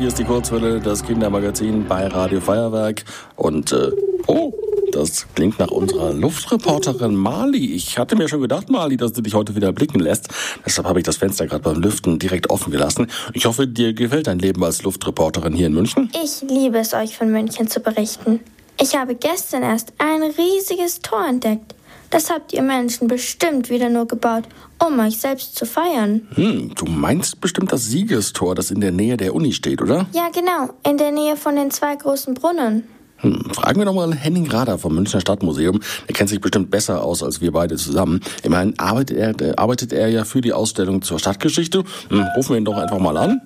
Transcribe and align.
Hier 0.00 0.06
ist 0.06 0.16
die 0.16 0.24
Kurzwelle, 0.24 0.78
das 0.78 1.02
Kindermagazin 1.02 1.84
bei 1.88 2.06
Radio 2.06 2.40
Feuerwerk. 2.40 3.02
Und, 3.34 3.72
äh, 3.72 3.90
oh, 4.28 4.52
das 4.92 5.26
klingt 5.34 5.58
nach 5.58 5.72
unserer 5.72 6.12
Luftreporterin 6.12 7.16
Mali. 7.16 7.74
Ich 7.74 7.98
hatte 7.98 8.14
mir 8.14 8.28
schon 8.28 8.40
gedacht, 8.40 8.70
Mali, 8.70 8.96
dass 8.96 9.12
du 9.12 9.22
dich 9.22 9.34
heute 9.34 9.56
wieder 9.56 9.72
blicken 9.72 9.98
lässt. 9.98 10.28
Deshalb 10.64 10.86
habe 10.86 11.00
ich 11.00 11.04
das 11.04 11.16
Fenster 11.16 11.48
gerade 11.48 11.64
beim 11.64 11.82
Lüften 11.82 12.20
direkt 12.20 12.48
offen 12.48 12.70
gelassen. 12.70 13.08
Ich 13.32 13.46
hoffe, 13.46 13.66
dir 13.66 13.92
gefällt 13.92 14.28
dein 14.28 14.38
Leben 14.38 14.62
als 14.62 14.84
Luftreporterin 14.84 15.52
hier 15.52 15.66
in 15.66 15.74
München. 15.74 16.12
Ich 16.22 16.48
liebe 16.48 16.78
es, 16.78 16.94
euch 16.94 17.16
von 17.16 17.32
München 17.32 17.66
zu 17.66 17.80
berichten. 17.80 18.38
Ich 18.80 18.94
habe 18.94 19.16
gestern 19.16 19.64
erst 19.64 19.94
ein 19.98 20.22
riesiges 20.22 21.00
Tor 21.00 21.26
entdeckt. 21.26 21.74
Das 22.10 22.30
habt 22.30 22.52
ihr 22.54 22.62
Menschen 22.62 23.06
bestimmt 23.06 23.68
wieder 23.68 23.90
nur 23.90 24.06
gebaut, 24.06 24.44
um 24.84 24.98
euch 24.98 25.18
selbst 25.18 25.56
zu 25.56 25.66
feiern. 25.66 26.26
Hm, 26.34 26.74
du 26.74 26.86
meinst 26.86 27.40
bestimmt 27.40 27.70
das 27.70 27.86
Siegestor, 27.86 28.54
das 28.54 28.70
in 28.70 28.80
der 28.80 28.92
Nähe 28.92 29.16
der 29.18 29.34
Uni 29.34 29.52
steht, 29.52 29.82
oder? 29.82 30.06
Ja, 30.12 30.28
genau, 30.32 30.72
in 30.88 30.96
der 30.96 31.12
Nähe 31.12 31.36
von 31.36 31.56
den 31.56 31.70
zwei 31.70 31.94
großen 31.96 32.32
Brunnen. 32.34 32.84
Hm, 33.18 33.50
fragen 33.52 33.80
wir 33.80 33.84
doch 33.84 33.94
mal 33.94 34.14
Henning 34.14 34.48
Rader 34.50 34.78
vom 34.78 34.94
Münchner 34.94 35.20
Stadtmuseum. 35.20 35.80
Der 36.06 36.14
kennt 36.14 36.30
sich 36.30 36.40
bestimmt 36.40 36.70
besser 36.70 37.04
aus 37.04 37.22
als 37.22 37.40
wir 37.40 37.52
beide 37.52 37.76
zusammen. 37.76 38.20
Immerhin 38.42 38.78
arbeitet 38.78 39.40
er, 39.40 39.58
arbeitet 39.58 39.92
er 39.92 40.08
ja 40.08 40.24
für 40.24 40.40
die 40.40 40.52
Ausstellung 40.52 41.02
zur 41.02 41.18
Stadtgeschichte. 41.18 41.84
Hm, 42.08 42.26
rufen 42.36 42.50
wir 42.50 42.58
ihn 42.58 42.64
doch 42.64 42.76
einfach 42.76 42.98
mal 42.98 43.16
an. 43.16 43.42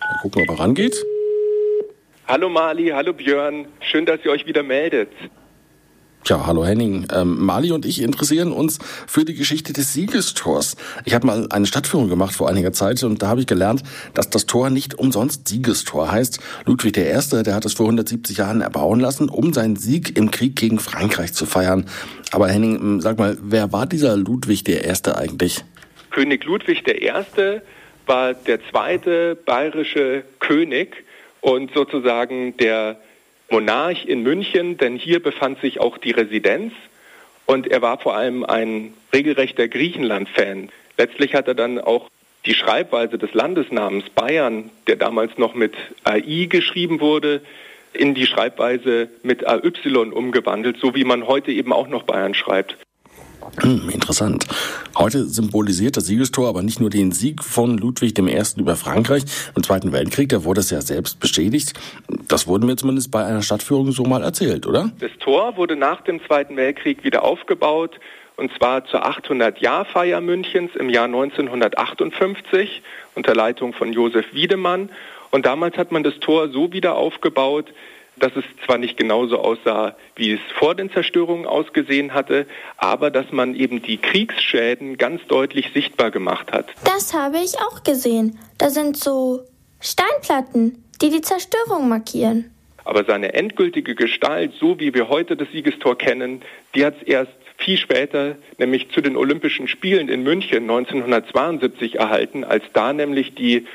Mal 0.00 0.18
gucken, 0.20 0.42
ob 0.42 0.58
er 0.58 0.62
rangeht. 0.62 0.96
Hallo 2.26 2.48
Mali, 2.48 2.88
hallo 2.88 3.12
Björn. 3.12 3.66
Schön, 3.80 4.04
dass 4.04 4.20
ihr 4.24 4.32
euch 4.32 4.44
wieder 4.44 4.62
meldet. 4.62 5.08
Tja, 6.24 6.46
hallo 6.46 6.64
Henning. 6.64 7.08
Ähm, 7.12 7.44
Mali 7.44 7.72
und 7.72 7.84
ich 7.84 8.00
interessieren 8.00 8.52
uns 8.52 8.78
für 9.08 9.24
die 9.24 9.34
Geschichte 9.34 9.72
des 9.72 9.92
Siegestors. 9.92 10.76
Ich 11.04 11.14
habe 11.14 11.26
mal 11.26 11.48
eine 11.50 11.66
Stadtführung 11.66 12.08
gemacht 12.08 12.32
vor 12.32 12.48
einiger 12.48 12.72
Zeit 12.72 13.02
und 13.02 13.22
da 13.22 13.26
habe 13.26 13.40
ich 13.40 13.48
gelernt, 13.48 13.82
dass 14.14 14.30
das 14.30 14.46
Tor 14.46 14.70
nicht 14.70 14.94
umsonst 14.94 15.48
Siegestor 15.48 16.12
heißt. 16.12 16.38
Ludwig 16.64 16.96
I., 16.96 17.42
der 17.42 17.54
hat 17.56 17.64
es 17.64 17.74
vor 17.74 17.86
170 17.86 18.36
Jahren 18.36 18.60
erbauen 18.60 19.00
lassen, 19.00 19.28
um 19.28 19.52
seinen 19.52 19.74
Sieg 19.74 20.16
im 20.16 20.30
Krieg 20.30 20.54
gegen 20.54 20.78
Frankreich 20.78 21.32
zu 21.32 21.44
feiern. 21.44 21.86
Aber 22.30 22.48
Henning, 22.48 22.76
ähm, 22.76 23.00
sag 23.00 23.18
mal, 23.18 23.36
wer 23.42 23.72
war 23.72 23.86
dieser 23.86 24.16
Ludwig 24.16 24.68
I. 24.68 24.78
eigentlich? 25.16 25.64
König 26.12 26.44
Ludwig 26.44 26.86
I. 26.86 27.10
war 28.06 28.34
der 28.34 28.60
zweite 28.70 29.34
bayerische 29.34 30.22
König 30.38 31.02
und 31.40 31.72
sozusagen 31.74 32.56
der 32.58 33.00
Monarch 33.52 34.06
in 34.06 34.22
München, 34.22 34.78
denn 34.78 34.96
hier 34.96 35.22
befand 35.22 35.60
sich 35.60 35.78
auch 35.78 35.98
die 35.98 36.10
Residenz 36.10 36.72
und 37.44 37.68
er 37.68 37.82
war 37.82 37.98
vor 37.98 38.16
allem 38.16 38.44
ein 38.44 38.94
regelrechter 39.12 39.68
Griechenland-Fan. 39.68 40.70
Letztlich 40.96 41.34
hat 41.34 41.48
er 41.48 41.54
dann 41.54 41.78
auch 41.78 42.08
die 42.46 42.54
Schreibweise 42.54 43.18
des 43.18 43.34
Landesnamens 43.34 44.08
Bayern, 44.08 44.70
der 44.86 44.96
damals 44.96 45.36
noch 45.36 45.54
mit 45.54 45.74
AI 46.02 46.46
geschrieben 46.48 47.00
wurde, 47.00 47.42
in 47.92 48.14
die 48.14 48.26
Schreibweise 48.26 49.10
mit 49.22 49.46
AY 49.46 49.70
umgewandelt, 50.12 50.78
so 50.78 50.94
wie 50.94 51.04
man 51.04 51.26
heute 51.26 51.52
eben 51.52 51.74
auch 51.74 51.88
noch 51.88 52.04
Bayern 52.04 52.34
schreibt. 52.34 52.78
Hm, 53.60 53.88
interessant. 53.90 54.46
Heute 54.96 55.26
symbolisiert 55.26 55.96
das 55.96 56.06
Siegestor 56.06 56.48
aber 56.48 56.62
nicht 56.62 56.80
nur 56.80 56.90
den 56.90 57.12
Sieg 57.12 57.44
von 57.44 57.78
Ludwig 57.78 58.18
I. 58.18 58.42
über 58.56 58.76
Frankreich 58.76 59.24
im 59.54 59.62
Zweiten 59.62 59.92
Weltkrieg, 59.92 60.28
da 60.30 60.44
wurde 60.44 60.60
es 60.60 60.70
ja 60.70 60.80
selbst 60.80 61.20
bestätigt. 61.20 61.74
Das 62.28 62.46
wurde 62.46 62.66
mir 62.66 62.76
zumindest 62.76 63.10
bei 63.10 63.24
einer 63.24 63.42
Stadtführung 63.42 63.92
so 63.92 64.04
mal 64.04 64.22
erzählt, 64.22 64.66
oder? 64.66 64.90
Das 65.00 65.10
Tor 65.18 65.56
wurde 65.56 65.76
nach 65.76 66.02
dem 66.02 66.24
Zweiten 66.24 66.56
Weltkrieg 66.56 67.04
wieder 67.04 67.24
aufgebaut 67.24 67.98
und 68.36 68.52
zwar 68.56 68.84
zur 68.86 69.06
800-Jahr-Feier 69.06 70.20
Münchens 70.20 70.74
im 70.74 70.88
Jahr 70.88 71.04
1958 71.04 72.82
unter 73.14 73.34
Leitung 73.34 73.72
von 73.72 73.92
Josef 73.92 74.26
Wiedemann. 74.32 74.90
Und 75.30 75.46
damals 75.46 75.76
hat 75.76 75.92
man 75.92 76.02
das 76.02 76.18
Tor 76.20 76.48
so 76.48 76.72
wieder 76.72 76.96
aufgebaut, 76.96 77.72
dass 78.16 78.32
es 78.36 78.44
zwar 78.64 78.78
nicht 78.78 78.96
genauso 78.96 79.38
aussah, 79.38 79.96
wie 80.16 80.32
es 80.32 80.40
vor 80.58 80.74
den 80.74 80.90
Zerstörungen 80.90 81.46
ausgesehen 81.46 82.14
hatte, 82.14 82.46
aber 82.76 83.10
dass 83.10 83.32
man 83.32 83.54
eben 83.54 83.82
die 83.82 83.96
Kriegsschäden 83.96 84.98
ganz 84.98 85.26
deutlich 85.26 85.70
sichtbar 85.72 86.10
gemacht 86.10 86.52
hat. 86.52 86.66
Das 86.84 87.14
habe 87.14 87.38
ich 87.38 87.58
auch 87.58 87.82
gesehen. 87.82 88.38
Da 88.58 88.70
sind 88.70 88.96
so 88.96 89.40
Steinplatten, 89.80 90.84
die 91.00 91.10
die 91.10 91.20
Zerstörung 91.20 91.88
markieren. 91.88 92.50
Aber 92.84 93.04
seine 93.04 93.34
endgültige 93.34 93.94
Gestalt, 93.94 94.52
so 94.58 94.78
wie 94.80 94.92
wir 94.92 95.08
heute 95.08 95.36
das 95.36 95.48
Siegestor 95.52 95.96
kennen, 95.96 96.42
die 96.74 96.84
hat 96.84 96.96
es 97.00 97.02
erst 97.06 97.32
viel 97.58 97.76
später, 97.76 98.36
nämlich 98.58 98.90
zu 98.90 99.00
den 99.00 99.16
Olympischen 99.16 99.68
Spielen 99.68 100.08
in 100.08 100.22
München 100.24 100.62
1972 100.62 101.96
erhalten, 101.96 102.44
als 102.44 102.64
da 102.72 102.92
nämlich 102.92 103.34
die 103.34 103.66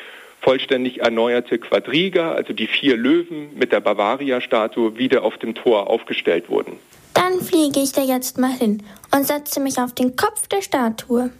vollständig 0.41 1.01
erneuerte 1.01 1.57
Quadriga, 1.57 2.31
also 2.31 2.53
die 2.53 2.67
vier 2.67 2.97
Löwen 2.97 3.49
mit 3.55 3.71
der 3.71 3.79
Bavaria-Statue, 3.79 4.97
wieder 4.97 5.23
auf 5.23 5.37
dem 5.37 5.55
Tor 5.55 5.89
aufgestellt 5.89 6.49
wurden. 6.49 6.73
Dann 7.13 7.41
fliege 7.41 7.79
ich 7.79 7.91
da 7.91 8.01
jetzt 8.01 8.37
mal 8.37 8.51
hin 8.51 8.83
und 9.13 9.25
setze 9.25 9.59
mich 9.59 9.79
auf 9.79 9.93
den 9.93 10.15
Kopf 10.15 10.47
der 10.47 10.61
Statue. 10.61 11.31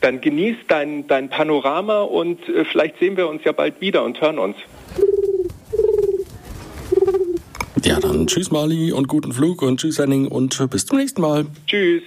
Dann 0.00 0.20
genieß 0.20 0.56
dein, 0.66 1.06
dein 1.06 1.28
Panorama 1.28 2.02
und 2.02 2.48
äh, 2.48 2.64
vielleicht 2.64 2.98
sehen 2.98 3.16
wir 3.16 3.28
uns 3.28 3.44
ja 3.44 3.52
bald 3.52 3.80
wieder 3.80 4.02
und 4.02 4.20
hören 4.20 4.38
uns. 4.38 4.56
Ja, 7.84 7.98
dann 7.98 8.26
tschüss 8.26 8.50
Mali 8.50 8.92
und 8.92 9.08
guten 9.08 9.32
Flug 9.32 9.62
und 9.62 9.80
tschüss 9.80 9.98
Henning 9.98 10.26
und 10.26 10.70
bis 10.70 10.86
zum 10.86 10.98
nächsten 10.98 11.20
Mal. 11.22 11.46
Tschüss. 11.66 12.02